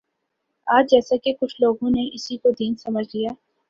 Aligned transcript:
آج 0.67 0.89
جیساکہ 0.91 1.33
کچھ 1.41 1.55
لوگوں 1.61 1.89
نے 1.89 2.09
اسی 2.13 2.37
کو 2.37 2.51
دین 2.51 2.75
سمجھ 2.75 3.07
لیا 3.15 3.29